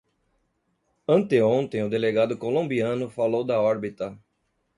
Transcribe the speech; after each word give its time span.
Anteontem 1.07 1.83
o 1.83 1.87
delegado 1.89 2.35
colombiano 2.35 3.07
falou 3.07 3.43
“da 3.43 3.61
órbita" 3.61 4.17